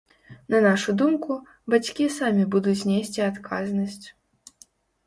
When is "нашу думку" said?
0.67-1.37